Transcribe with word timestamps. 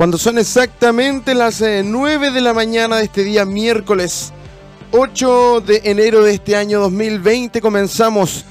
Cuando 0.00 0.16
son 0.16 0.38
exactamente 0.38 1.34
las 1.34 1.60
9 1.60 2.28
eh, 2.28 2.30
de 2.30 2.40
la 2.40 2.54
mañana 2.54 2.96
de 2.96 3.04
este 3.04 3.22
día 3.22 3.44
miércoles 3.44 4.32
8 4.92 5.60
de 5.60 5.82
enero 5.84 6.24
de 6.24 6.32
este 6.32 6.56
año 6.56 6.80
2020 6.80 7.60
comenzamos 7.60 8.46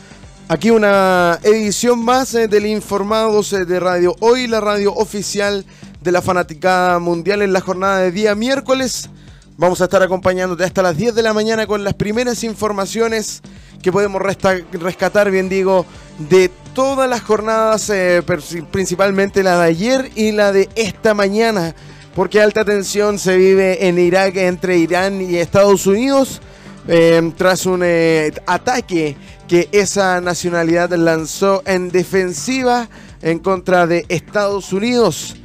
aquí 0.47 0.69
una 0.69 1.39
edición 1.41 2.05
más 2.05 2.35
eh, 2.35 2.47
del 2.47 2.67
Informados 2.67 3.51
eh, 3.53 3.65
de 3.65 3.79
Radio 3.79 4.15
Hoy, 4.19 4.45
la 4.45 4.61
radio 4.61 4.93
oficial 4.93 5.65
de 6.03 6.11
la 6.11 6.21
Fanaticada 6.21 6.99
Mundial 6.99 7.41
en 7.41 7.51
la 7.51 7.61
jornada 7.61 7.97
de 7.97 8.11
día 8.11 8.35
miércoles. 8.35 9.09
Vamos 9.57 9.81
a 9.81 9.85
estar 9.85 10.03
acompañándote 10.03 10.63
hasta 10.63 10.83
las 10.83 10.97
10 10.97 11.15
de 11.15 11.23
la 11.23 11.33
mañana 11.33 11.65
con 11.65 11.83
las 11.83 11.95
primeras 11.95 12.43
informaciones 12.43 13.41
que 13.81 13.91
podemos 13.91 14.21
rescatar, 14.21 15.31
bien 15.31 15.49
digo, 15.49 15.87
de 16.29 16.51
todas 16.73 17.09
las 17.09 17.21
jornadas, 17.21 17.89
eh, 17.89 18.23
principalmente 18.71 19.43
la 19.43 19.59
de 19.59 19.65
ayer 19.65 20.11
y 20.15 20.31
la 20.31 20.51
de 20.51 20.69
esta 20.75 21.13
mañana, 21.13 21.75
porque 22.15 22.41
alta 22.41 22.65
tensión 22.65 23.19
se 23.19 23.37
vive 23.37 23.87
en 23.87 23.97
Irak 23.97 24.35
entre 24.37 24.77
Irán 24.77 25.21
y 25.21 25.37
Estados 25.37 25.87
Unidos. 25.87 26.41
Eh, 26.87 27.33
tras 27.37 27.65
un 27.67 27.81
eh, 27.83 28.31
ataque 28.47 29.15
que 29.47 29.69
esa 29.71 30.21
nacionalidad 30.21 30.91
lanzó 30.91 31.61
en 31.65 31.89
defensiva 31.89 32.89
en 33.21 33.39
contra 33.39 33.85
de 33.85 34.05
Estados 34.09 34.73
Unidos. 34.73 35.35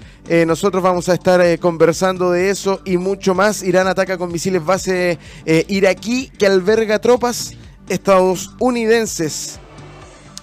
nosotros 0.46 0.82
vamos 0.82 1.10
a 1.10 1.14
estar 1.14 1.58
conversando 1.58 2.30
de 2.30 2.48
eso 2.48 2.80
y 2.86 2.96
mucho 2.96 3.34
más. 3.34 3.62
Irán 3.62 3.88
ataca 3.88 4.16
con 4.16 4.32
misiles 4.32 4.64
base 4.64 5.18
iraquí 5.44 6.30
que 6.38 6.46
alberga 6.46 6.98
tropas 6.98 7.52
estadounidenses. 7.88 9.58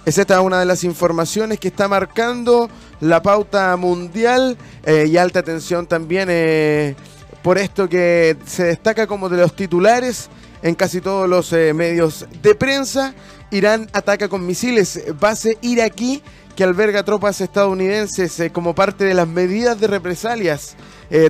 Es 0.04 0.18
esta 0.18 0.40
una 0.40 0.58
de 0.58 0.64
las 0.64 0.82
informaciones 0.82 1.60
que 1.60 1.68
está 1.68 1.86
marcando 1.86 2.68
la 3.00 3.22
pauta 3.22 3.76
mundial 3.76 4.58
eh, 4.84 5.06
y 5.08 5.16
alta 5.16 5.38
atención 5.38 5.86
también 5.86 6.26
eh, 6.28 6.96
por 7.40 7.56
esto 7.56 7.88
que 7.88 8.36
se 8.44 8.64
destaca 8.64 9.06
como 9.06 9.28
de 9.28 9.36
los 9.36 9.54
titulares 9.54 10.28
en 10.60 10.74
casi 10.74 11.00
todos 11.00 11.28
los 11.28 11.52
eh, 11.52 11.72
medios 11.72 12.26
de 12.42 12.56
prensa. 12.56 13.14
Irán 13.52 13.88
ataca 13.92 14.28
con 14.28 14.44
misiles 14.44 15.04
base 15.20 15.56
iraquí 15.60 16.20
que 16.56 16.64
alberga 16.64 17.04
tropas 17.04 17.40
estadounidenses 17.40 18.50
como 18.52 18.74
parte 18.74 19.04
de 19.04 19.14
las 19.14 19.28
medidas 19.28 19.78
de 19.78 19.86
represalias 19.86 20.74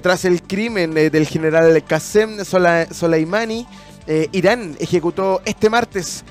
tras 0.01 0.25
el 0.25 0.43
crimen 0.43 0.95
del 0.95 1.27
general 1.27 1.83
Qasem 1.85 2.45
Soleimani. 2.45 3.67
Irán 4.31 4.77
ejecutó 4.79 5.43
este 5.45 5.69
martes 5.69 6.25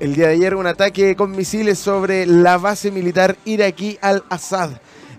el 0.00 0.14
día 0.14 0.28
de 0.28 0.34
ayer 0.34 0.54
un 0.54 0.66
ataque 0.66 1.16
con 1.16 1.32
misiles 1.32 1.78
sobre 1.78 2.24
la 2.24 2.56
base 2.56 2.90
militar 2.90 3.36
iraquí 3.44 3.98
al-Assad, 4.00 4.70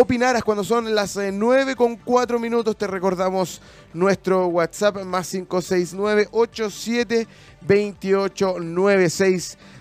opinaras 0.00 0.44
cuando 0.44 0.62
son 0.62 0.94
las 0.94 1.16
9 1.16 1.72
eh, 1.72 1.76
con 1.76 1.96
4 1.96 2.38
minutos. 2.38 2.76
Te 2.76 2.86
recordamos 2.86 3.62
nuestro 3.92 4.46
WhatsApp 4.48 5.02
más 5.04 5.30
569 5.30 6.28
8728 6.30 8.56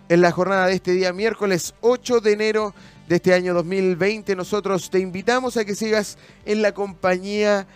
En 0.08 0.20
la 0.20 0.30
jornada 0.30 0.68
de 0.68 0.74
este 0.74 0.92
día 0.92 1.12
miércoles 1.12 1.74
8 1.80 2.20
de 2.20 2.32
enero 2.32 2.74
de 3.08 3.16
este 3.16 3.34
año 3.34 3.54
2020. 3.54 4.36
Nosotros 4.36 4.88
te 4.88 5.00
invitamos 5.00 5.56
a 5.56 5.64
que 5.64 5.74
sigas 5.74 6.16
en 6.44 6.62
la 6.62 6.72
compañía 6.72 7.66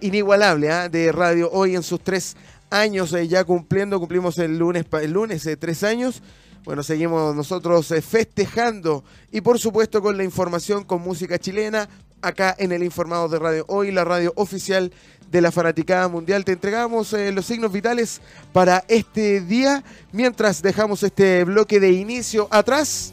inigualable 0.00 0.70
¿ah? 0.70 0.88
de 0.88 1.12
Radio 1.12 1.50
Hoy 1.52 1.76
en 1.76 1.82
sus 1.82 2.00
tres 2.00 2.36
años 2.70 3.12
eh, 3.12 3.28
ya 3.28 3.44
cumpliendo, 3.44 3.98
cumplimos 3.98 4.38
el 4.38 4.58
lunes, 4.58 4.84
el 5.00 5.12
lunes 5.12 5.46
eh, 5.46 5.56
tres 5.56 5.82
años. 5.82 6.22
Bueno, 6.64 6.82
seguimos 6.82 7.34
nosotros 7.34 7.90
eh, 7.90 8.00
festejando 8.00 9.04
y 9.30 9.40
por 9.40 9.58
supuesto 9.58 10.00
con 10.00 10.16
la 10.16 10.24
información 10.24 10.84
con 10.84 11.02
música 11.02 11.38
chilena 11.38 11.88
acá 12.22 12.54
en 12.58 12.72
el 12.72 12.82
Informado 12.82 13.28
de 13.28 13.38
Radio 13.38 13.64
Hoy, 13.68 13.92
la 13.92 14.04
radio 14.04 14.32
oficial 14.36 14.90
de 15.30 15.40
la 15.42 15.52
Fanaticada 15.52 16.08
Mundial. 16.08 16.44
Te 16.44 16.52
entregamos 16.52 17.12
los 17.12 17.44
signos 17.44 17.70
vitales 17.70 18.22
para 18.52 18.82
este 18.88 19.42
día. 19.42 19.84
Mientras 20.10 20.62
dejamos 20.62 21.02
este 21.02 21.44
bloque 21.44 21.80
de 21.80 21.92
inicio 21.92 22.48
atrás, 22.50 23.12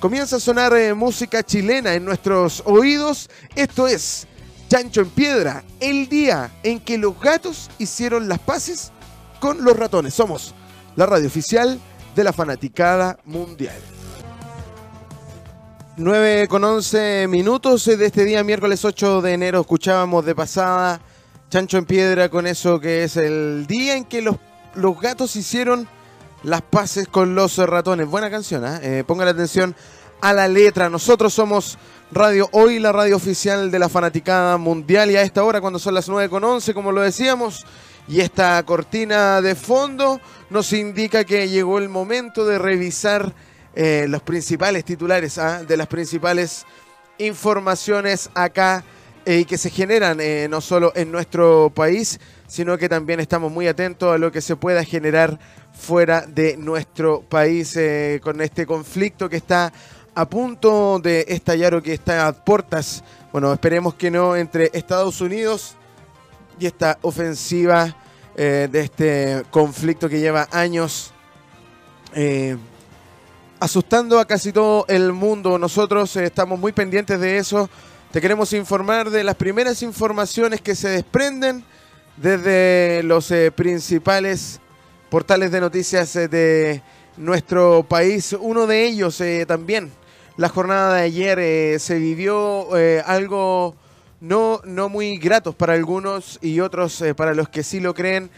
comienza 0.00 0.36
a 0.36 0.40
sonar 0.40 0.72
música 0.94 1.42
chilena 1.42 1.92
en 1.92 2.04
nuestros 2.06 2.62
oídos. 2.64 3.28
Esto 3.54 3.86
es 3.86 4.26
Chancho 4.70 5.00
en 5.00 5.10
Piedra, 5.10 5.64
el 5.80 6.08
día 6.08 6.48
en 6.62 6.78
que 6.78 6.96
los 6.96 7.18
gatos 7.18 7.68
hicieron 7.78 8.28
las 8.28 8.38
paces 8.38 8.92
con 9.40 9.64
los 9.64 9.76
ratones. 9.76 10.14
Somos 10.14 10.54
la 10.94 11.06
radio 11.06 11.26
oficial 11.26 11.80
de 12.14 12.22
la 12.22 12.32
fanaticada 12.32 13.18
mundial. 13.24 13.80
9 15.96 16.46
con 16.46 16.62
11 16.62 17.26
minutos 17.28 17.84
de 17.84 18.06
este 18.06 18.24
día, 18.24 18.44
miércoles 18.44 18.84
8 18.84 19.22
de 19.22 19.32
enero, 19.32 19.60
escuchábamos 19.62 20.24
de 20.24 20.36
pasada 20.36 21.00
Chancho 21.48 21.76
en 21.76 21.84
Piedra 21.84 22.28
con 22.28 22.46
eso 22.46 22.78
que 22.78 23.02
es 23.02 23.16
el 23.16 23.66
día 23.66 23.96
en 23.96 24.04
que 24.04 24.22
los, 24.22 24.36
los 24.76 25.00
gatos 25.00 25.34
hicieron 25.34 25.88
las 26.44 26.62
paces 26.62 27.08
con 27.08 27.34
los 27.34 27.56
ratones. 27.56 28.06
Buena 28.06 28.30
canción, 28.30 28.64
¿eh? 28.64 28.78
eh 28.82 29.04
pongan 29.04 29.26
atención 29.26 29.74
a 30.20 30.32
la 30.32 30.46
letra. 30.46 30.88
Nosotros 30.88 31.34
somos 31.34 31.76
Radio 32.12 32.48
Hoy, 32.50 32.80
la 32.80 32.90
radio 32.90 33.14
oficial 33.14 33.70
de 33.70 33.78
la 33.78 33.88
fanaticada 33.88 34.56
mundial. 34.56 35.12
Y 35.12 35.16
a 35.16 35.22
esta 35.22 35.44
hora, 35.44 35.60
cuando 35.60 35.78
son 35.78 35.94
las 35.94 36.08
9 36.08 36.28
con 36.28 36.42
11, 36.42 36.74
como 36.74 36.90
lo 36.90 37.02
decíamos, 37.02 37.64
y 38.08 38.20
esta 38.20 38.60
cortina 38.64 39.40
de 39.40 39.54
fondo 39.54 40.20
nos 40.50 40.72
indica 40.72 41.22
que 41.22 41.48
llegó 41.48 41.78
el 41.78 41.88
momento 41.88 42.44
de 42.44 42.58
revisar 42.58 43.32
eh, 43.76 44.06
los 44.08 44.22
principales 44.22 44.84
titulares 44.84 45.38
¿ah? 45.38 45.62
de 45.62 45.76
las 45.76 45.86
principales 45.86 46.66
informaciones 47.18 48.28
acá 48.34 48.82
eh, 49.24 49.40
y 49.40 49.44
que 49.44 49.56
se 49.56 49.70
generan 49.70 50.18
eh, 50.20 50.48
no 50.50 50.60
solo 50.60 50.92
en 50.96 51.12
nuestro 51.12 51.70
país, 51.72 52.18
sino 52.48 52.76
que 52.76 52.88
también 52.88 53.20
estamos 53.20 53.52
muy 53.52 53.68
atentos 53.68 54.12
a 54.12 54.18
lo 54.18 54.32
que 54.32 54.40
se 54.40 54.56
pueda 54.56 54.82
generar 54.82 55.38
fuera 55.72 56.22
de 56.22 56.56
nuestro 56.56 57.22
país 57.22 57.78
con 58.20 58.40
este 58.40 58.66
conflicto 58.66 59.28
que 59.28 59.36
está 59.36 59.72
a 60.20 60.28
punto 60.28 60.98
de 60.98 61.24
estallar 61.28 61.74
o 61.74 61.82
que 61.82 61.94
está 61.94 62.26
a 62.26 62.32
puertas, 62.34 63.02
bueno, 63.32 63.54
esperemos 63.54 63.94
que 63.94 64.10
no, 64.10 64.36
entre 64.36 64.68
Estados 64.74 65.22
Unidos 65.22 65.76
y 66.58 66.66
esta 66.66 66.98
ofensiva 67.00 67.96
eh, 68.36 68.68
de 68.70 68.80
este 68.80 69.42
conflicto 69.50 70.10
que 70.10 70.20
lleva 70.20 70.46
años 70.52 71.12
eh, 72.14 72.54
asustando 73.60 74.20
a 74.20 74.26
casi 74.26 74.52
todo 74.52 74.84
el 74.88 75.14
mundo. 75.14 75.58
Nosotros 75.58 76.14
eh, 76.16 76.26
estamos 76.26 76.60
muy 76.60 76.72
pendientes 76.72 77.18
de 77.18 77.38
eso. 77.38 77.70
Te 78.12 78.20
queremos 78.20 78.52
informar 78.52 79.08
de 79.08 79.24
las 79.24 79.36
primeras 79.36 79.82
informaciones 79.82 80.60
que 80.60 80.74
se 80.74 80.90
desprenden 80.90 81.64
desde 82.18 83.02
los 83.04 83.32
principales 83.54 84.60
portales 85.08 85.50
de 85.50 85.60
noticias 85.62 86.12
de 86.12 86.82
nuestro 87.16 87.86
país. 87.88 88.36
Uno 88.38 88.66
de 88.66 88.86
ellos 88.86 89.22
también 89.46 89.98
la 90.40 90.48
jornada 90.48 90.94
de 90.94 91.02
ayer 91.02 91.38
eh, 91.38 91.78
se 91.78 91.98
vivió 91.98 92.74
eh, 92.74 93.02
algo 93.04 93.76
no, 94.22 94.62
no 94.64 94.88
muy 94.88 95.18
gratos 95.18 95.54
para 95.54 95.74
algunos 95.74 96.38
y 96.40 96.60
otros 96.60 97.02
eh, 97.02 97.14
para 97.14 97.34
los 97.34 97.50
que 97.50 97.62
sí 97.62 97.78
lo 97.78 97.92
creen, 97.92 98.30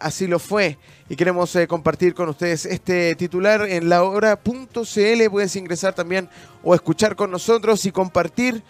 así 0.00 0.26
lo 0.26 0.38
fue. 0.38 0.76
Y 1.08 1.16
queremos 1.16 1.56
compartir 1.68 2.12
con 2.12 2.28
ustedes 2.28 2.66
este 2.66 3.14
titular 3.14 3.62
en 3.62 3.88
lahora.cl. 3.88 5.30
Puedes 5.30 5.56
ingresar 5.56 5.94
también 5.94 6.28
o 6.62 6.74
escuchar 6.74 7.16
con 7.16 7.30
nosotros 7.30 7.86
y 7.86 7.92
compartir 7.92 8.62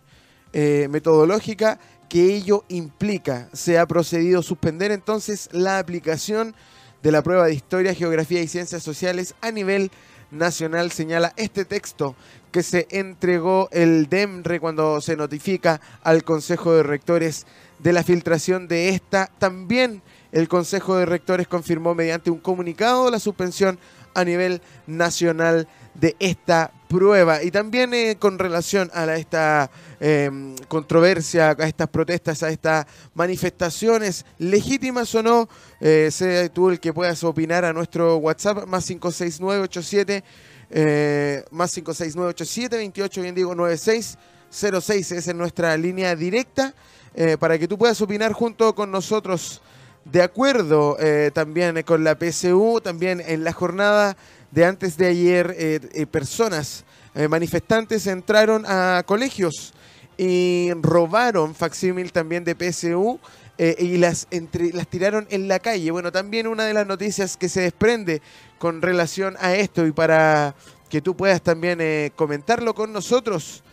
eh, 0.52 0.88
metodológica 0.90 1.80
que 2.10 2.36
ello 2.36 2.66
implica. 2.70 3.50
Se 3.54 3.78
ha 3.78 3.86
procedido 3.86 4.40
a 4.40 4.44
suspender 4.44 4.92
entonces 4.92 5.48
la 5.52 5.78
aplicación 5.78 6.56
de 7.04 7.12
la 7.12 7.22
prueba 7.22 7.46
de 7.46 7.54
Historia, 7.54 7.94
Geografía 7.94 8.42
y 8.42 8.48
Ciencias 8.48 8.84
Sociales 8.84 9.36
a 9.42 9.52
nivel 9.52 9.92
nacional, 10.32 10.92
señala 10.92 11.34
este 11.38 11.66
texto 11.66 12.16
que 12.52 12.64
se 12.64 12.88
entregó 12.92 13.70
el 13.72 14.10
DEMRE 14.10 14.60
cuando 14.60 15.02
se 15.02 15.16
notifica 15.16 15.82
al 16.04 16.24
Consejo 16.24 16.74
de 16.74 16.84
Rectores 16.84 17.46
de 17.80 17.94
la 17.94 18.04
filtración 18.04 18.68
de 18.68 18.90
esta. 18.90 19.32
También 19.40 20.02
el 20.32 20.48
Consejo 20.48 20.98
de 20.98 21.06
Rectores 21.06 21.48
confirmó 21.48 21.96
mediante 21.96 22.32
un 22.32 22.40
comunicado 22.40 23.10
la 23.10 23.20
suspensión 23.20 23.80
a 24.14 24.24
nivel 24.24 24.62
nacional 24.88 25.68
de 25.94 26.16
esta 26.20 26.72
prueba. 26.90 27.44
Y 27.44 27.52
también 27.52 27.94
eh, 27.94 28.18
con 28.18 28.40
relación 28.40 28.90
a 28.94 29.06
esta 29.16 29.70
em, 30.00 30.56
controversia, 30.68 31.56
a 31.58 31.68
estas 31.68 31.88
protestas, 31.88 32.42
a 32.42 32.50
estas 32.50 32.88
manifestaciones, 33.14 34.26
legítimas 34.40 35.14
o 35.14 35.22
no, 35.22 35.48
eh, 35.80 36.10
sea 36.12 36.50
tú 36.50 36.70
el 36.70 36.80
que 36.80 36.92
puedas 36.92 37.24
opinar 37.24 37.64
a 37.64 37.74
nuestro 37.74 38.18
WhatsApp, 38.18 38.66
más 38.66 38.86
56987, 38.86 40.24
eh, 40.72 41.46
más 41.52 41.72
56987, 41.72 42.78
28, 42.78 43.22
bien 43.22 43.36
digo, 43.36 43.54
9606, 43.54 45.12
es 45.12 45.28
en 45.28 45.38
nuestra 45.38 45.78
línea 45.78 46.16
directa, 46.16 46.74
eh, 47.14 47.38
para 47.40 47.60
que 47.60 47.68
tú 47.68 47.78
puedas 47.78 48.02
opinar 48.02 48.34
junto 48.34 48.74
con 48.74 48.90
nosotros. 48.90 49.62
De 50.06 50.24
acuerdo 50.24 50.98
también 51.34 51.84
con 51.84 52.04
la 52.04 52.16
PSU, 52.16 52.82
también 52.82 53.22
en 53.24 53.44
la 53.44 53.54
jornada 53.54 54.18
de 54.52 54.66
antes 54.66 54.98
de 54.98 55.08
ayer, 55.08 55.56
eh, 55.58 55.80
eh, 55.94 56.06
personas, 56.06 56.84
eh, 57.16 57.28
manifestantes 57.28 58.08
entraron 58.08 58.66
a 58.68 59.04
colegios 59.06 59.74
y 60.18 60.72
robaron 60.82 61.56
facsímil 61.56 62.12
también 62.12 62.44
de 62.44 62.56
PSU 62.56 63.20
y 63.58 63.98
las, 63.98 64.28
las 64.74 64.88
tiraron 64.88 65.28
en 65.30 65.50
la 65.50 65.60
calle. 65.60 65.92
Bueno, 65.92 66.14
también 66.14 66.48
una 66.48 66.64
de 66.64 66.74
las 66.74 66.88
noticias 66.88 67.36
que 67.36 67.50
se 67.50 67.60
desprende 67.60 68.22
con 68.58 68.82
relación 68.82 69.36
a 69.40 69.54
esto 69.54 69.86
y 69.86 69.92
para 69.92 70.56
que 70.90 71.02
tú 71.02 71.16
puedas 71.16 71.42
también 71.42 71.80
comentarlo 72.16 72.74
con 72.74 72.94
nosotros 72.94 73.64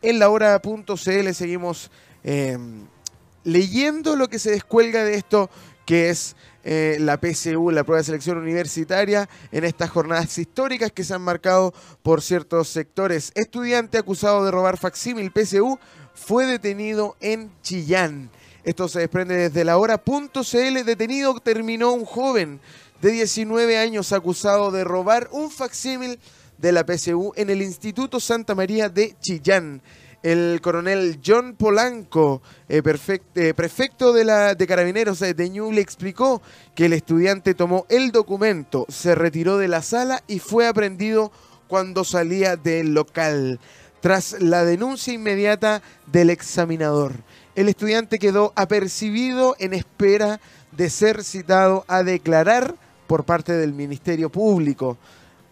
en 0.00 0.18
la 0.18 0.30
hora.cl 0.30 1.32
seguimos 1.34 1.90
leyendo 3.44 4.16
lo 4.16 4.28
que 4.28 4.38
se 4.38 4.50
descuelga 4.50 5.04
de 5.04 5.16
esto 5.16 5.50
que 5.84 6.08
es 6.08 6.36
eh, 6.64 6.96
la 6.98 7.18
PSU, 7.18 7.70
la 7.70 7.84
prueba 7.84 7.98
de 7.98 8.04
selección 8.04 8.38
universitaria, 8.38 9.28
en 9.52 9.64
estas 9.64 9.90
jornadas 9.90 10.38
históricas 10.38 10.90
que 10.90 11.04
se 11.04 11.14
han 11.14 11.22
marcado 11.22 11.74
por 12.02 12.22
ciertos 12.22 12.68
sectores. 12.68 13.32
Estudiante 13.34 13.98
acusado 13.98 14.44
de 14.44 14.50
robar 14.50 14.78
facsímil 14.78 15.30
PSU 15.30 15.78
fue 16.14 16.46
detenido 16.46 17.16
en 17.20 17.52
Chillán. 17.62 18.30
Esto 18.64 18.88
se 18.88 19.00
desprende 19.00 19.36
desde 19.36 19.64
la 19.64 19.76
hora.cl. 19.76 20.84
Detenido 20.84 21.38
terminó 21.40 21.92
un 21.92 22.06
joven 22.06 22.60
de 23.02 23.10
19 23.10 23.76
años 23.76 24.12
acusado 24.12 24.70
de 24.70 24.84
robar 24.84 25.28
un 25.32 25.50
facsímil 25.50 26.18
de 26.56 26.72
la 26.72 26.84
PSU 26.84 27.32
en 27.36 27.50
el 27.50 27.60
Instituto 27.60 28.20
Santa 28.20 28.54
María 28.54 28.88
de 28.88 29.16
Chillán 29.20 29.82
el 30.24 30.60
coronel 30.62 31.20
John 31.24 31.54
Polanco, 31.54 32.40
eh, 32.70 32.82
eh, 33.34 33.54
prefecto 33.54 34.14
de, 34.14 34.24
la, 34.24 34.54
de 34.54 34.66
Carabineros 34.66 35.20
de 35.20 35.50
Ñuble, 35.50 35.82
explicó 35.82 36.40
que 36.74 36.86
el 36.86 36.94
estudiante 36.94 37.52
tomó 37.52 37.84
el 37.90 38.10
documento, 38.10 38.86
se 38.88 39.14
retiró 39.14 39.58
de 39.58 39.68
la 39.68 39.82
sala 39.82 40.22
y 40.26 40.38
fue 40.38 40.66
aprendido 40.66 41.30
cuando 41.68 42.04
salía 42.04 42.56
del 42.56 42.94
local, 42.94 43.60
tras 44.00 44.40
la 44.40 44.64
denuncia 44.64 45.12
inmediata 45.12 45.82
del 46.06 46.30
examinador. 46.30 47.12
El 47.54 47.68
estudiante 47.68 48.18
quedó 48.18 48.54
apercibido 48.56 49.56
en 49.58 49.74
espera 49.74 50.40
de 50.72 50.88
ser 50.88 51.22
citado 51.22 51.84
a 51.86 52.02
declarar 52.02 52.74
por 53.06 53.24
parte 53.24 53.52
del 53.52 53.74
Ministerio 53.74 54.30
Público. 54.30 54.96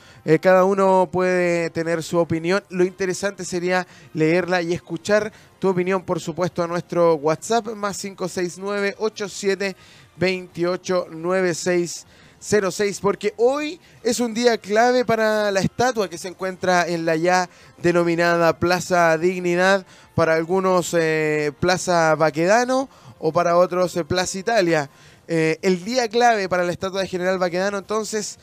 cada 0.41 0.63
uno 0.63 1.09
puede 1.11 1.69
tener 1.69 2.01
su 2.03 2.17
opinión. 2.17 2.63
Lo 2.69 2.85
interesante 2.85 3.43
sería 3.43 3.85
leerla 4.13 4.61
y 4.61 4.73
escuchar 4.73 5.33
tu 5.59 5.69
opinión, 5.69 6.03
por 6.03 6.19
supuesto, 6.19 6.63
a 6.63 6.67
nuestro 6.67 7.15
WhatsApp 7.15 7.67
más 7.75 7.99
569 7.99 8.95
87 8.99 9.75
28 10.17 11.07
96 11.11 12.05
06, 12.43 12.99
porque 12.99 13.33
hoy 13.37 13.79
es 14.03 14.19
un 14.19 14.33
día 14.33 14.57
clave 14.57 15.05
para 15.05 15.49
la 15.51 15.61
estatua 15.61 16.09
que 16.09 16.17
se 16.17 16.27
encuentra 16.27 16.85
en 16.85 17.05
la 17.05 17.15
ya 17.15 17.49
denominada 17.77 18.59
Plaza 18.59 19.17
Dignidad, 19.17 19.85
para 20.13 20.35
algunos 20.35 20.93
eh, 20.93 21.53
Plaza 21.61 22.15
Baquedano 22.15 22.89
o 23.19 23.31
para 23.31 23.57
otros 23.57 23.95
eh, 23.95 24.03
Plaza 24.03 24.37
Italia. 24.37 24.89
Eh, 25.29 25.57
el 25.61 25.85
día 25.85 26.09
clave 26.09 26.49
para 26.49 26.65
la 26.65 26.73
estatua 26.73 27.01
de 27.01 27.07
General 27.07 27.39
Baquedano, 27.39 27.77
entonces, 27.77 28.37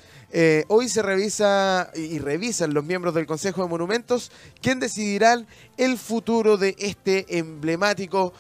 hoy 0.69 0.89
se 0.89 1.03
revisa 1.03 1.91
y, 1.95 2.21
revisan 2.21 2.73
los 2.73 2.85
miembros 2.85 3.15
del 3.15 3.27
Consejo 3.27 3.65
de 3.65 3.69
Monumentos 3.69 4.31
quién 4.63 4.79
decidirán 4.79 5.47
el 5.77 5.99
futuro 5.99 6.57
de 6.57 6.77
este 6.79 7.37
emblemático 7.37 8.33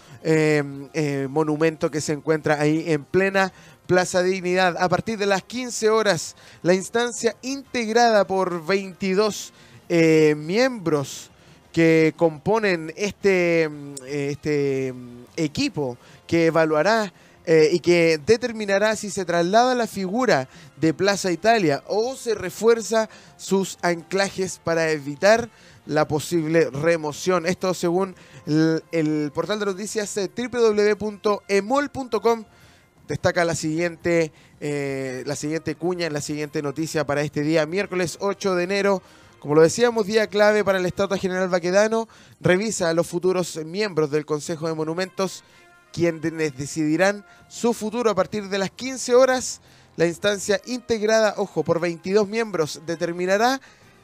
monumento 1.29 1.90
que 1.90 2.00
se 2.00 2.12
encuentra 2.12 2.61
ahí 2.61 2.85
en 2.87 3.05
plena 3.05 3.52
Plaza 3.91 4.23
Dignidad. 4.23 4.77
A 4.79 4.89
partir 4.89 5.19
de 5.19 5.27
las 5.27 5.43
15 5.43 5.91
horas, 5.91 6.37
la 6.63 6.75
instancia 6.75 7.35
integrada 7.43 8.25
por 8.25 8.65
22 8.65 9.53
eh, 9.89 10.37
miembros 10.39 11.33
que 11.73 12.15
componen 12.17 12.93
este, 12.95 13.69
mm, 13.69 13.95
este 14.07 14.93
mm, 14.93 15.25
equipo 15.35 15.99
que 16.29 16.47
evaluará 16.47 17.13
eh, 17.45 17.71
y 17.73 17.81
que 17.81 18.21
determinará 18.25 18.95
si 18.95 19.11
se 19.11 19.25
traslada 19.25 19.75
la 19.75 19.89
figura 19.89 20.49
de 20.77 20.95
Plaza 20.95 21.33
Italia 21.33 21.83
o 21.89 22.15
se 22.15 22.37
refuerza 22.37 23.09
sus 23.37 23.77
anclajes 23.83 24.61
para 24.63 24.89
evitar 24.93 25.51
la 25.87 26.07
posible 26.07 26.71
remoción. 26.71 27.45
Esto 27.45 27.75
según 27.75 28.15
el, 28.47 29.33
portal 29.35 29.59
de 29.59 29.67
noticias 29.67 30.17
eh, 30.17 30.31
www.emol.com 31.11 32.45
destaca 33.11 33.45
la 33.45 33.57
siguiente, 33.57 34.31
eh, 34.61 35.25
la 35.26 35.35
siguiente 35.35 35.75
cuña, 35.75 36.09
la 36.11 36.21
siguiente 36.21 36.62
noticia 36.62 37.05
para 37.05 37.23
este 37.23 37.43
día, 37.43 37.67
miércoles 37.67 38.17
8 38.21 38.55
de 38.55 38.62
enero. 38.62 39.02
Como 39.40 39.57
lo 39.57 39.62
decíamos, 39.62 40.07
día 40.07 40.29
clave 40.29 40.62
para 40.62 40.79
el 40.79 40.87
Estado 40.87 41.17
General 41.17 41.49
Baquedano. 41.49 42.09
Revisa 42.40 42.88
a 42.88 42.95
los 42.95 43.09
futuros 43.09 43.57
miembros 43.67 44.12
del 44.12 44.25
Consejo 44.25 44.69
de 44.69 44.75
Monumentos, 44.75 45.43
quienes 45.93 46.57
decidirán 46.57 47.26
su 47.49 47.75
futuro 47.75 48.11
a 48.11 48.14
partir 48.14 48.49
de 48.49 48.59
las 48.59 48.71
15 48.71 49.17
horas. 49.17 49.61
La 49.97 50.07
instancia 50.07 50.61
integrada, 50.67 51.35
ojo, 51.37 51.64
por 51.64 51.81
22 51.81 52.29
miembros 52.29 52.81
determinará 52.87 53.61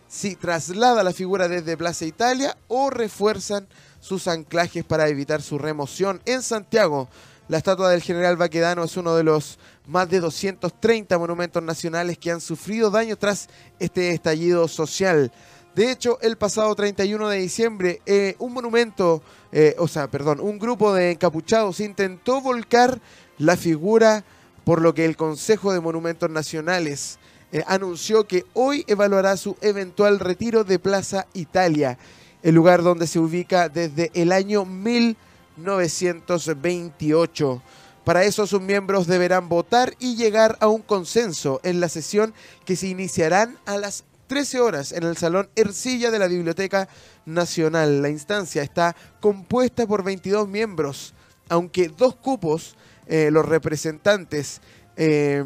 si 0.09 0.35
traslada 0.35 1.05
la 1.05 1.13
figura 1.13 1.47
desde 1.47 1.77
Plaza 1.77 2.07
Italia 2.07 2.57
o 2.67 2.91
refuerzan 2.91 3.69
sus 4.01 4.27
anclajes 4.27 4.85
para 4.85 5.07
evitar 5.07 5.43
su 5.43 5.59
remoción 5.59 6.21
en 6.25 6.43
Santiago. 6.43 7.09
La 7.49 7.59
estatua 7.59 7.91
del 7.91 8.03
general 8.03 8.37
Baquedano 8.37 8.83
es 8.83 8.97
uno 8.97 9.15
de 9.15 9.23
los 9.23 9.61
más 9.87 10.11
de 10.11 10.19
230 10.19 11.17
monumentos 11.17 11.63
nacionales 11.63 12.19
que 12.19 12.33
han 12.33 12.41
sufrido 12.41 12.91
daño 12.91 13.17
tras 13.17 13.49
este 13.79 14.11
estallido 14.11 14.67
social. 14.67 15.31
De 15.77 15.93
hecho, 15.93 16.19
el 16.23 16.37
pasado 16.37 16.75
31 16.75 17.29
de 17.29 17.39
diciembre, 17.39 18.01
eh, 18.05 18.35
un 18.41 18.53
monumento, 18.53 19.23
eh, 19.53 19.77
o 19.79 19.87
sea, 19.87 20.11
perdón, 20.11 20.41
un 20.41 20.59
grupo 20.59 20.93
de 20.93 21.13
encapuchados 21.13 21.79
intentó 21.79 22.41
volcar 22.41 23.01
la 23.39 23.57
figura, 23.57 24.25
por 24.65 24.83
lo 24.83 24.93
que 24.93 25.05
el 25.05 25.17
Consejo 25.17 25.73
de 25.73 25.79
Monumentos 25.79 26.29
Nacionales 26.29 27.21
eh, 27.53 27.63
anunció 27.69 28.27
que 28.27 28.45
hoy 28.55 28.85
evaluará 28.89 29.37
su 29.37 29.57
eventual 29.61 30.19
retiro 30.19 30.65
de 30.65 30.81
Plaza 30.81 31.29
Italia, 31.33 31.97
el 32.43 32.57
lugar 32.57 32.83
donde 32.83 33.07
se 33.07 33.21
ubica 33.21 33.69
desde 33.69 34.11
el 34.15 34.33
año 34.33 34.65
1928. 35.57 37.63
Para 38.05 38.25
eso 38.25 38.47
sus 38.47 38.61
miembros 38.61 39.07
deberán 39.07 39.49
votar 39.49 39.95
y 39.99 40.17
llegar 40.17 40.57
a 40.61 40.69
un 40.69 40.83
consenso 40.83 41.61
en 41.65 41.81
la 41.81 41.89
sesión 41.89 42.35
que 42.65 42.77
se 42.77 42.87
iniciarán 42.87 43.59
a 43.67 43.79
las 43.79 44.05
13 44.29 44.61
horas 44.61 44.93
en 44.93 45.05
el 45.05 45.17
Salón 45.17 45.49
Ercilla 45.57 46.11
de 46.11 46.19
la 46.19 46.29
Biblioteca 46.29 46.89
Nacional. 47.25 48.03
La 48.03 48.09
instancia 48.09 48.63
está 48.63 48.95
compuesta 49.21 49.87
por 49.87 50.05
22 50.05 50.49
miembros, 50.49 51.15
aunque 51.49 51.89
dos 51.89 52.15
cupos, 52.17 52.77
eh, 53.07 53.31
los 53.33 53.47
representantes 53.47 54.61
eh, 54.97 55.45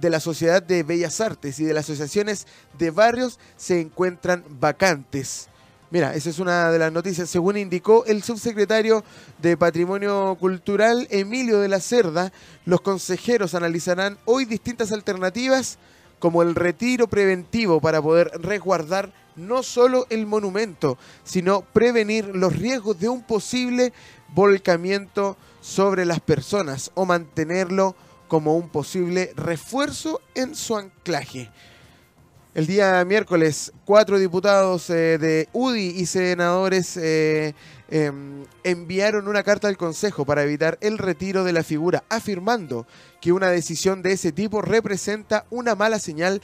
de 0.00 0.10
la 0.10 0.20
Sociedad 0.20 0.62
de 0.62 0.82
Bellas 0.82 1.20
Artes 1.20 1.60
y 1.60 1.64
de 1.64 1.74
las 1.74 1.84
asociaciones 1.84 2.46
de 2.78 2.90
barrios 2.90 3.38
se 3.56 3.80
encuentran 3.80 4.44
vacantes. 4.48 5.48
Mira, 5.94 6.12
esa 6.16 6.28
es 6.28 6.40
una 6.40 6.72
de 6.72 6.78
las 6.80 6.90
noticias. 6.90 7.30
Según 7.30 7.56
indicó 7.56 8.04
el 8.06 8.24
subsecretario 8.24 9.04
de 9.40 9.56
Patrimonio 9.56 10.36
Cultural, 10.40 11.06
Emilio 11.08 11.60
de 11.60 11.68
la 11.68 11.78
Cerda, 11.78 12.32
los 12.64 12.80
consejeros 12.80 13.54
analizarán 13.54 14.18
hoy 14.24 14.44
distintas 14.44 14.90
alternativas 14.90 15.78
como 16.18 16.42
el 16.42 16.56
retiro 16.56 17.06
preventivo 17.06 17.80
para 17.80 18.02
poder 18.02 18.32
resguardar 18.42 19.12
no 19.36 19.62
solo 19.62 20.08
el 20.10 20.26
monumento, 20.26 20.98
sino 21.22 21.60
prevenir 21.60 22.24
los 22.24 22.56
riesgos 22.56 22.98
de 22.98 23.08
un 23.08 23.22
posible 23.22 23.92
volcamiento 24.30 25.36
sobre 25.60 26.04
las 26.04 26.18
personas 26.18 26.90
o 26.94 27.06
mantenerlo 27.06 27.94
como 28.26 28.56
un 28.56 28.68
posible 28.68 29.32
refuerzo 29.36 30.20
en 30.34 30.56
su 30.56 30.76
anclaje. 30.76 31.52
El 32.54 32.68
día 32.68 33.04
miércoles, 33.04 33.72
cuatro 33.84 34.16
diputados 34.16 34.88
eh, 34.88 35.18
de 35.18 35.48
UDI 35.52 35.88
y 35.88 36.06
senadores 36.06 36.96
eh, 36.96 37.52
em, 37.90 38.44
enviaron 38.62 39.26
una 39.26 39.42
carta 39.42 39.66
al 39.66 39.76
Consejo 39.76 40.24
para 40.24 40.44
evitar 40.44 40.78
el 40.80 40.98
retiro 40.98 41.42
de 41.42 41.52
la 41.52 41.64
figura, 41.64 42.04
afirmando 42.08 42.86
que 43.20 43.32
una 43.32 43.48
decisión 43.48 44.02
de 44.02 44.12
ese 44.12 44.30
tipo 44.30 44.62
representa 44.62 45.46
una 45.50 45.74
mala 45.74 45.98
señal 45.98 46.40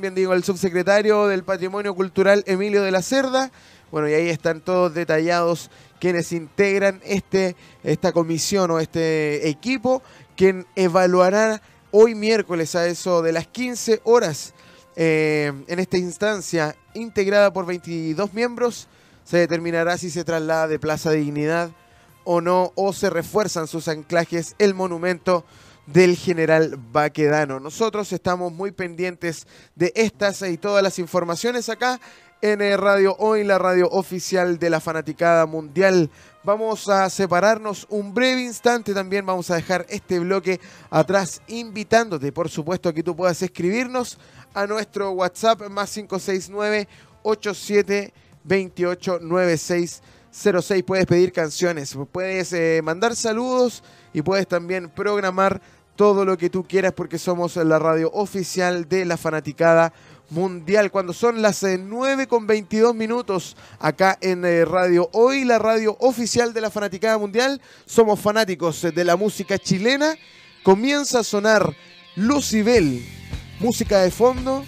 bien 0.00 0.14
digo, 0.14 0.34
el 0.34 0.44
subsecretario 0.44 1.28
del 1.28 1.44
Patrimonio 1.44 1.94
Cultural, 1.94 2.42
Emilio 2.46 2.82
de 2.82 2.90
la 2.90 3.00
Cerda. 3.00 3.50
Bueno, 3.92 4.08
y 4.08 4.14
ahí 4.14 4.28
están 4.28 4.60
todos 4.60 4.92
detallados 4.92 5.70
quienes 6.00 6.32
integran 6.32 7.00
este, 7.04 7.54
esta 7.84 8.12
comisión 8.12 8.72
o 8.72 8.80
este 8.80 9.48
equipo, 9.48 10.02
quien 10.36 10.66
evaluará 10.74 11.62
hoy 11.92 12.16
miércoles 12.16 12.74
a 12.74 12.86
eso 12.88 13.22
de 13.22 13.32
las 13.32 13.46
15 13.46 14.00
horas 14.02 14.52
eh, 14.96 15.52
en 15.66 15.78
esta 15.78 15.96
instancia, 15.96 16.76
integrada 16.94 17.52
por 17.52 17.66
22 17.66 18.32
miembros, 18.32 18.88
se 19.24 19.38
determinará 19.38 19.98
si 19.98 20.10
se 20.10 20.24
traslada 20.24 20.68
de 20.68 20.78
Plaza 20.78 21.10
Dignidad 21.10 21.70
o 22.24 22.40
no, 22.40 22.72
o 22.74 22.92
se 22.92 23.10
refuerzan 23.10 23.66
sus 23.66 23.88
anclajes 23.88 24.54
el 24.58 24.74
monumento 24.74 25.44
del 25.86 26.16
general 26.16 26.78
Baquedano. 26.92 27.60
Nosotros 27.60 28.12
estamos 28.12 28.52
muy 28.52 28.72
pendientes 28.72 29.46
de 29.74 29.92
estas 29.94 30.42
y 30.42 30.56
todas 30.56 30.82
las 30.82 30.98
informaciones 30.98 31.68
acá 31.68 32.00
en 32.40 32.60
eh, 32.60 32.76
Radio 32.76 33.16
Hoy, 33.18 33.44
la 33.44 33.58
radio 33.58 33.88
oficial 33.88 34.58
de 34.58 34.70
la 34.70 34.80
Fanaticada 34.80 35.46
Mundial. 35.46 36.10
Vamos 36.42 36.88
a 36.90 37.08
separarnos 37.08 37.86
un 37.88 38.12
breve 38.12 38.42
instante, 38.42 38.92
también 38.92 39.24
vamos 39.24 39.50
a 39.50 39.56
dejar 39.56 39.86
este 39.88 40.18
bloque 40.18 40.60
atrás, 40.90 41.40
invitándote, 41.46 42.32
por 42.32 42.50
supuesto, 42.50 42.90
a 42.90 42.92
que 42.92 43.02
tú 43.02 43.16
puedas 43.16 43.40
escribirnos 43.40 44.18
a 44.54 44.66
nuestro 44.66 45.10
WhatsApp 45.10 45.68
más 45.68 45.92
569 45.92 46.88
87289606 47.22 50.00
Puedes 50.84 51.06
pedir 51.06 51.32
canciones, 51.32 51.96
puedes 52.10 52.52
eh, 52.52 52.80
mandar 52.82 53.14
saludos 53.14 53.84
y 54.12 54.22
puedes 54.22 54.48
también 54.48 54.90
programar 54.90 55.62
todo 55.94 56.24
lo 56.24 56.36
que 56.36 56.50
tú 56.50 56.64
quieras 56.64 56.92
porque 56.92 57.18
somos 57.18 57.54
la 57.56 57.78
radio 57.78 58.10
oficial 58.12 58.88
de 58.88 59.04
la 59.04 59.16
fanaticada 59.16 59.92
mundial. 60.30 60.90
Cuando 60.90 61.12
son 61.12 61.40
las 61.40 61.62
9 61.62 62.22
eh, 62.22 62.26
con 62.26 62.46
22 62.46 62.94
minutos 62.94 63.56
acá 63.78 64.18
en 64.20 64.44
eh, 64.44 64.64
Radio 64.64 65.08
Hoy, 65.12 65.44
la 65.44 65.58
radio 65.58 65.96
oficial 66.00 66.52
de 66.52 66.60
la 66.60 66.70
Fanaticada 66.70 67.18
Mundial, 67.18 67.60
somos 67.86 68.20
fanáticos 68.20 68.82
de 68.82 69.04
la 69.04 69.16
música 69.16 69.58
chilena. 69.58 70.14
Comienza 70.62 71.20
a 71.20 71.24
sonar 71.24 71.74
Lucibel, 72.16 73.04
música 73.60 74.02
de 74.02 74.10
fondo 74.10 74.64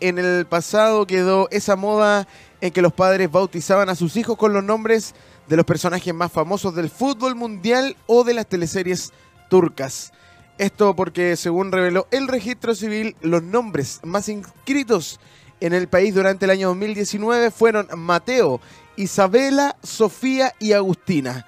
En 0.00 0.18
el 0.18 0.46
pasado 0.46 1.06
quedó 1.06 1.48
esa 1.50 1.76
moda 1.76 2.26
en 2.62 2.72
que 2.72 2.80
los 2.80 2.92
padres 2.92 3.30
bautizaban 3.30 3.90
a 3.90 3.94
sus 3.94 4.16
hijos 4.16 4.38
con 4.38 4.54
los 4.54 4.64
nombres 4.64 5.14
de 5.48 5.56
los 5.56 5.66
personajes 5.66 6.14
más 6.14 6.32
famosos 6.32 6.74
del 6.74 6.88
fútbol 6.88 7.34
mundial 7.34 7.94
o 8.06 8.24
de 8.24 8.32
las 8.32 8.46
teleseries 8.46 9.12
turcas. 9.50 10.12
Esto 10.56 10.96
porque, 10.96 11.36
según 11.36 11.72
reveló 11.72 12.06
el 12.10 12.26
registro 12.26 12.74
civil, 12.74 13.16
los 13.20 13.42
nombres 13.42 14.00
más 14.02 14.28
inscritos 14.28 15.20
en 15.60 15.74
el 15.74 15.88
país 15.88 16.14
durante 16.14 16.46
el 16.46 16.52
año 16.52 16.68
2019 16.68 17.50
fueron 17.50 17.88
Mateo, 17.96 18.60
Isabela, 18.96 19.76
Sofía 19.82 20.54
y 20.58 20.72
Agustina. 20.72 21.46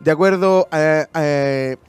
De 0.00 0.10
acuerdo 0.10 0.68
a, 0.70 1.06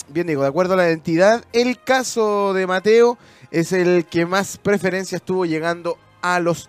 bien 0.08 0.28
digo, 0.28 0.44
de 0.44 0.48
acuerdo 0.48 0.76
a 0.76 0.78
la 0.78 0.88
identidad, 0.88 1.44
el 1.52 1.82
caso 1.82 2.54
de 2.54 2.66
Mateo 2.66 3.18
es 3.52 3.72
el 3.72 4.06
que 4.06 4.26
más 4.26 4.58
preferencia 4.58 5.18
estuvo 5.18 5.46
llegando 5.46 6.00
a 6.22 6.40
los 6.40 6.68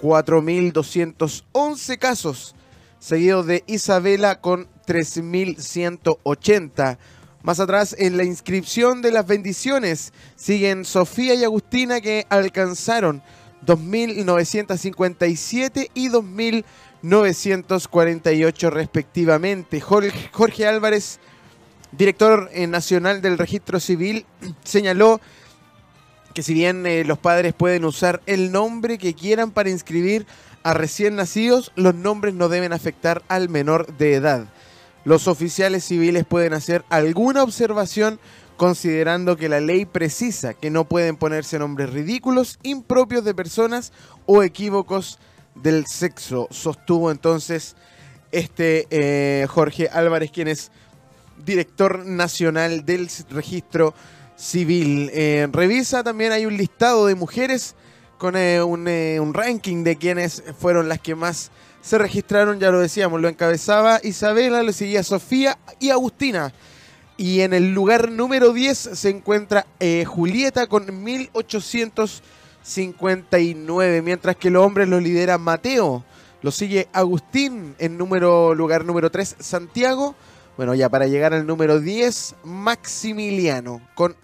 4.211 0.00 1.98
casos, 1.98 2.56
seguido 2.98 3.42
de 3.42 3.64
Isabela 3.66 4.40
con 4.40 4.68
3.180. 4.86 6.98
Más 7.42 7.58
atrás, 7.58 7.96
en 7.98 8.18
la 8.18 8.24
inscripción 8.24 9.02
de 9.02 9.12
las 9.12 9.26
bendiciones, 9.26 10.12
siguen 10.36 10.84
Sofía 10.84 11.34
y 11.34 11.44
Agustina 11.44 12.02
que 12.02 12.26
alcanzaron 12.28 13.22
2.957 13.66 15.90
y 15.94 16.10
2.948 16.10 18.70
respectivamente. 18.70 19.80
Jorge, 19.80 20.66
Álvarez, 20.66 21.18
director 21.92 22.50
eh, 22.52 22.66
nacional 22.66 23.22
del 23.22 23.38
registro 23.38 23.80
civil, 23.80 24.26
señaló 24.64 25.18
que 26.34 26.42
si 26.42 26.54
bien 26.54 26.86
eh, 26.86 27.04
los 27.04 27.18
padres 27.18 27.54
pueden 27.54 27.84
usar 27.84 28.20
el 28.26 28.52
nombre 28.52 28.98
que 28.98 29.14
quieran 29.14 29.50
para 29.50 29.70
inscribir 29.70 30.26
a 30.62 30.74
recién 30.74 31.16
nacidos, 31.16 31.72
los 31.74 31.94
nombres 31.94 32.34
no 32.34 32.48
deben 32.48 32.72
afectar 32.72 33.22
al 33.28 33.48
menor 33.48 33.96
de 33.96 34.14
edad. 34.14 34.46
Los 35.04 35.28
oficiales 35.28 35.84
civiles 35.84 36.24
pueden 36.26 36.52
hacer 36.52 36.84
alguna 36.90 37.42
observación 37.42 38.20
considerando 38.56 39.38
que 39.38 39.48
la 39.48 39.60
ley 39.60 39.86
precisa 39.86 40.52
que 40.52 40.70
no 40.70 40.84
pueden 40.84 41.16
ponerse 41.16 41.58
nombres 41.58 41.90
ridículos, 41.90 42.58
impropios 42.62 43.24
de 43.24 43.34
personas 43.34 43.90
o 44.26 44.42
equívocos 44.42 45.18
del 45.54 45.86
sexo. 45.86 46.46
Sostuvo 46.50 47.10
entonces 47.10 47.74
este 48.32 48.86
eh, 48.90 49.46
Jorge 49.48 49.88
Álvarez, 49.88 50.30
quien 50.30 50.48
es 50.48 50.70
director 51.44 52.04
nacional 52.04 52.84
del 52.84 53.08
registro 53.30 53.94
civil. 54.40 55.10
Eh, 55.12 55.46
revisa 55.52 56.02
también, 56.02 56.32
hay 56.32 56.46
un 56.46 56.56
listado 56.56 57.06
de 57.06 57.14
mujeres 57.14 57.74
con 58.16 58.34
eh, 58.36 58.62
un, 58.62 58.88
un, 58.88 59.34
ranking 59.34 59.84
de 59.84 59.96
quienes 59.96 60.42
fueron 60.58 60.88
las 60.88 60.98
que 60.98 61.14
más 61.14 61.50
se 61.82 61.98
registraron, 61.98 62.58
ya 62.58 62.70
lo 62.70 62.80
decíamos, 62.80 63.20
lo 63.20 63.28
encabezaba 63.28 64.00
Isabela, 64.02 64.62
lo 64.62 64.72
seguía 64.72 65.02
Sofía 65.02 65.58
y 65.78 65.90
Agustina. 65.90 66.54
Y 67.16 67.40
en 67.42 67.52
el 67.52 67.74
lugar 67.74 68.10
número 68.10 68.54
10 68.54 68.78
se 68.78 69.10
encuentra 69.10 69.66
eh, 69.78 70.06
Julieta 70.06 70.66
con 70.66 71.04
1859, 71.04 74.02
mientras 74.02 74.36
que 74.36 74.48
los 74.48 74.64
hombres 74.64 74.88
lo 74.88 75.00
lidera 75.00 75.36
Mateo. 75.36 76.02
Lo 76.40 76.50
sigue 76.50 76.88
Agustín 76.94 77.74
en 77.78 77.98
número, 77.98 78.54
lugar 78.54 78.86
número 78.86 79.10
3, 79.10 79.36
Santiago. 79.38 80.14
Bueno, 80.56 80.74
ya 80.74 80.88
para 80.88 81.06
llegar 81.06 81.34
al 81.34 81.46
número 81.46 81.78
10, 81.78 82.36
Maximiliano 82.44 83.82
con 83.94 84.16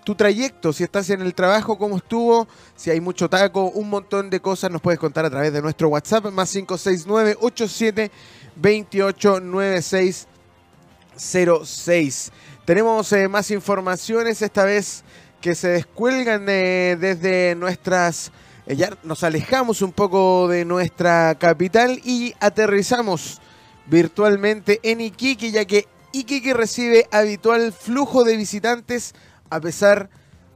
tu 0.05 0.15
trayecto, 0.15 0.71
si 0.71 0.85
estás 0.85 1.09
en 1.09 1.19
el 1.21 1.33
trabajo, 1.33 1.77
cómo 1.77 1.97
estuvo, 1.97 2.47
si 2.77 2.91
hay 2.91 3.01
mucho 3.01 3.29
taco, 3.29 3.65
un 3.71 3.89
montón 3.89 4.29
de 4.29 4.39
cosas 4.39 4.71
nos 4.71 4.81
puedes 4.81 5.01
contar 5.01 5.25
a 5.25 5.29
través 5.29 5.51
de 5.51 5.61
nuestro 5.61 5.89
WhatsApp, 5.89 6.31
más 6.31 6.49
569 6.49 7.35
87 7.41 8.09
28 8.55 9.41
Tenemos 12.63 13.11
eh, 13.11 13.27
más 13.27 13.51
informaciones, 13.51 14.41
esta 14.41 14.63
vez 14.63 15.03
que 15.41 15.55
se 15.55 15.67
descuelgan 15.67 16.45
eh, 16.47 16.95
desde 16.97 17.53
nuestras... 17.55 18.31
ya 18.67 18.97
nos 19.03 19.23
alejamos 19.23 19.81
un 19.81 19.91
poco 19.91 20.47
de 20.47 20.65
nuestra 20.65 21.35
capital 21.35 21.99
y 22.03 22.33
aterrizamos 22.39 23.41
virtualmente 23.87 24.79
en 24.83 25.01
Iquique, 25.01 25.51
ya 25.51 25.65
que 25.65 25.87
Iquique 26.13 26.53
recibe 26.53 27.07
habitual 27.11 27.73
flujo 27.73 28.23
de 28.23 28.37
visitantes 28.37 29.13
a 29.49 29.59
pesar 29.59 30.09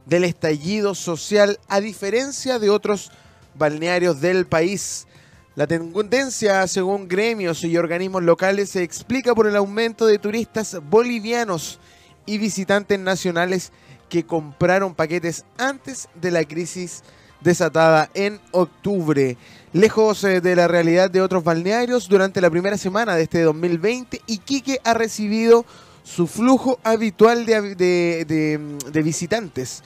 del 0.06 0.24
estallido 0.24 0.94
social, 0.94 1.60
a 1.68 1.80
diferencia 1.80 2.58
de 2.58 2.70
otros 2.70 3.12
balnearios 3.54 4.20
del 4.20 4.46
país. 4.46 5.06
La 5.54 5.66
tendencia, 5.66 6.66
según 6.66 7.08
gremios 7.08 7.62
y 7.64 7.76
organismos 7.76 8.22
locales, 8.22 8.70
se 8.70 8.82
explica 8.82 9.34
por 9.34 9.46
el 9.46 9.56
aumento 9.56 10.06
de 10.06 10.18
turistas 10.18 10.78
bolivianos 10.88 11.78
y 12.24 12.38
visitantes 12.38 12.98
nacionales 12.98 13.72
que 14.08 14.24
compraron 14.24 14.94
paquetes 14.94 15.44
antes 15.58 16.08
de 16.14 16.30
la 16.30 16.44
crisis 16.44 17.02
desatada 17.40 18.10
en 18.14 18.40
octubre. 18.52 19.36
Lejos 19.72 20.24
eh, 20.24 20.40
de 20.40 20.56
la 20.56 20.68
realidad 20.68 21.10
de 21.10 21.20
otros 21.20 21.44
balnearios, 21.44 22.08
durante 22.08 22.40
la 22.40 22.50
primera 22.50 22.78
semana 22.78 23.16
de 23.16 23.24
este 23.24 23.42
2020, 23.42 24.22
Iquique 24.26 24.80
ha 24.84 24.94
recibido 24.94 25.64
su 26.02 26.26
flujo 26.26 26.80
habitual 26.84 27.44
de, 27.44 29.02
visitantes. 29.04 29.82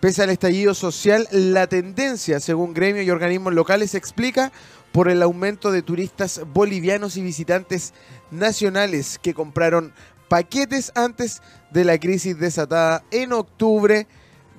Pese 0.00 0.22
al 0.22 0.30
estallido 0.30 0.74
social, 0.74 1.26
la 1.30 1.66
tendencia, 1.66 2.40
según 2.40 2.74
gremios 2.74 3.06
y 3.06 3.10
organismos 3.10 3.54
locales, 3.54 3.92
se 3.92 3.98
explica 3.98 4.52
por 4.90 5.08
el 5.08 5.22
aumento 5.22 5.70
de 5.70 5.80
turistas 5.80 6.42
bolivianos 6.52 7.16
y 7.16 7.22
visitantes 7.22 7.94
nacionales 8.30 9.18
que 9.18 9.32
compraron 9.32 9.94
paquetes 10.28 10.92
antes 10.94 11.40
de 11.70 11.84
la 11.84 11.98
crisis 11.98 12.38
desatada 12.38 13.02
en 13.10 13.32
octubre 13.32 14.06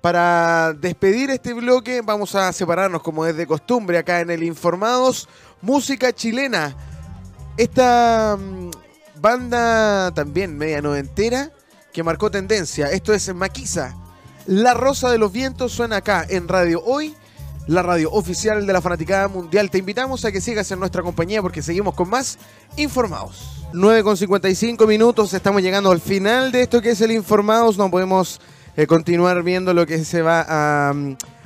para 0.00 0.72
despedir 0.72 1.30
este 1.30 1.52
bloque 1.52 2.00
vamos 2.00 2.34
a 2.34 2.52
separarnos 2.52 3.02
como 3.02 3.26
es 3.26 3.36
de 3.36 3.46
costumbre 3.46 3.98
acá 3.98 4.20
en 4.20 4.30
el 4.30 4.42
Informados. 4.42 5.28
Música 5.62 6.12
chilena. 6.12 6.76
Esta 7.56 8.36
mm, 8.38 8.70
banda 9.20 10.12
también 10.12 10.56
media 10.56 10.82
noventera 10.82 11.50
que 11.92 12.02
marcó 12.02 12.30
tendencia. 12.30 12.90
Esto 12.90 13.14
es 13.14 13.34
Maquisa. 13.34 13.96
La 14.46 14.74
Rosa 14.74 15.10
de 15.10 15.18
los 15.18 15.32
Vientos 15.32 15.72
suena 15.72 15.96
acá 15.96 16.24
en 16.28 16.46
Radio 16.46 16.82
Hoy, 16.84 17.14
la 17.66 17.82
radio 17.82 18.12
oficial 18.12 18.66
de 18.66 18.72
la 18.72 18.80
Fanaticada 18.80 19.26
Mundial. 19.26 19.70
Te 19.70 19.78
invitamos 19.78 20.24
a 20.24 20.30
que 20.30 20.40
sigas 20.40 20.70
en 20.70 20.78
nuestra 20.78 21.02
compañía 21.02 21.42
porque 21.42 21.62
seguimos 21.62 21.94
con 21.94 22.08
más 22.08 22.38
informados. 22.76 23.64
9 23.72 24.04
con 24.04 24.16
55 24.16 24.86
minutos, 24.86 25.34
estamos 25.34 25.62
llegando 25.62 25.90
al 25.90 26.00
final 26.00 26.52
de 26.52 26.62
esto 26.62 26.80
que 26.80 26.90
es 26.90 27.00
el 27.00 27.10
Informados. 27.10 27.76
No 27.76 27.90
podemos 27.90 28.40
eh, 28.76 28.86
continuar 28.86 29.42
viendo 29.42 29.72
lo 29.72 29.86
que 29.86 30.04
se 30.04 30.20
va 30.20 30.44
a, 30.46 30.94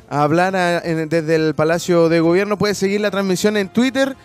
a 0.09 0.23
hablar 0.23 0.83
desde 0.83 1.35
el 1.37 1.55
Palacio 1.55 2.09
de 2.09 2.19
Gobierno. 2.19 2.59
Puedes 2.59 2.77
seguir 2.77 3.01
la 3.01 3.11
transmisión 3.11 3.57
en 3.57 3.69
Twitter. 3.69 4.17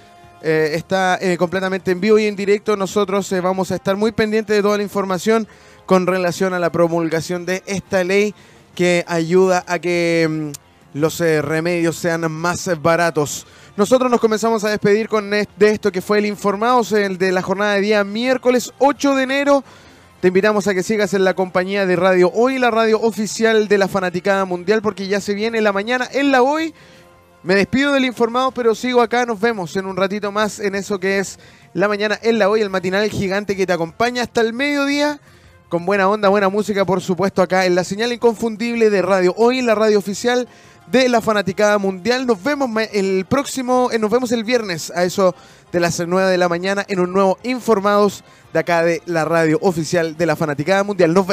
Eh, 0.42 0.72
está 0.74 1.18
eh, 1.22 1.38
completamente 1.38 1.92
en 1.92 2.02
vivo 2.02 2.18
y 2.18 2.26
en 2.26 2.36
directo. 2.36 2.76
Nosotros 2.76 3.32
vamos 3.44 3.72
a 3.72 3.76
estar 3.76 3.96
muy 3.96 4.12
pendientes 4.12 4.56
de 4.56 4.62
toda 4.64 4.78
la 4.78 4.84
información 4.84 5.48
con 5.86 6.08
relación 6.08 6.54
a 6.56 6.60
la 6.60 6.72
promulgación 6.72 7.46
de 7.46 7.62
esta 7.68 8.04
ley 8.04 8.34
que 8.74 9.06
ayuda 9.08 9.64
a 9.68 9.78
que 9.78 10.28
mm, 10.28 10.98
los 11.00 11.20
remedios 11.20 11.98
sean 11.98 12.32
más 12.32 12.70
baratos. 12.82 13.46
Nosotros 13.78 14.10
nos 14.10 14.20
comenzamos 14.20 14.64
a 14.64 14.70
despedir 14.70 15.10
con 15.10 15.30
de 15.30 15.48
esto 15.60 15.92
que 15.92 16.02
fue 16.02 16.20
el 16.20 16.26
Informados, 16.26 16.92
el 16.92 17.18
de 17.18 17.32
la 17.32 17.42
jornada 17.42 17.74
de 17.74 17.82
día 17.82 18.04
miércoles 18.04 18.74
8 18.80 19.16
de 19.16 19.24
enero. 19.24 19.64
Te 20.22 20.30
invitamos 20.30 20.66
a 20.68 20.74
que 20.74 20.82
sigas 20.82 21.14
en 21.14 21.24
la 21.24 21.34
compañía 21.34 21.86
de 21.86 21.96
Radio 21.96 22.32
Hoy, 22.34 22.58
la 22.58 22.72
radio 22.72 23.00
oficial 23.02 23.68
de 23.68 23.78
la 23.78 23.88
Fanaticada 23.88 24.46
Mundial, 24.46 24.82
porque 24.82 25.08
ya 25.08 25.20
se 25.20 25.34
viene 25.34 25.62
la 25.62 25.74
mañana 25.74 26.08
en 26.12 26.32
la 26.32 26.42
Hoy. 26.42 26.74
Me 27.44 27.54
despido 27.54 27.92
del 27.92 28.06
informado, 28.06 28.52
pero 28.52 28.74
sigo 28.74 29.02
acá. 29.02 29.26
Nos 29.26 29.40
vemos 29.40 29.76
en 29.76 29.86
un 29.86 29.98
ratito 29.98 30.32
más 30.32 30.60
en 30.60 30.74
eso 30.74 31.00
que 31.00 31.20
es 31.20 31.38
la 31.74 31.88
mañana 31.88 32.18
en 32.24 32.40
la 32.40 32.50
hoy, 32.50 32.62
el 32.62 32.70
matinal 32.70 33.08
gigante 33.10 33.56
que 33.56 33.68
te 33.68 33.74
acompaña 33.74 34.24
hasta 34.24 34.42
el 34.42 34.54
mediodía. 34.54 35.20
Con 35.70 35.86
buena 35.86 36.10
onda, 36.10 36.30
buena 36.30 36.50
música, 36.50 36.86
por 36.86 37.02
supuesto, 37.02 37.42
acá 37.42 37.66
en 37.66 37.76
la 37.76 37.84
señal 37.84 38.14
inconfundible 38.14 38.90
de 38.90 39.02
Radio 39.02 39.36
Hoy, 39.38 39.62
la 39.62 39.76
radio 39.76 40.00
oficial 40.00 40.48
de 40.88 41.10
la 41.10 41.22
Fanaticada 41.22 41.78
Mundial. 41.78 42.26
Nos 42.26 42.42
vemos 42.42 42.70
el 42.94 43.26
próximo, 43.26 43.90
eh, 43.92 44.00
nos 44.00 44.10
vemos 44.10 44.32
el 44.32 44.44
viernes 44.44 44.92
a 44.96 45.04
eso 45.04 45.36
de 45.76 45.82
las 45.82 46.00
9 46.00 46.32
de 46.32 46.38
la 46.38 46.48
mañana 46.48 46.86
en 46.88 47.02
un 47.02 47.12
nuevo 47.12 47.38
Informados 47.44 48.24
de 48.54 48.60
acá 48.60 48.82
de 48.82 49.02
la 49.06 49.26
radio 49.26 49.60
oficial 49.62 50.16
de 50.16 50.26
la 50.26 50.38
Fanaticada 50.38 50.86
Mundial. 50.86 51.14
Nos. 51.14 51.24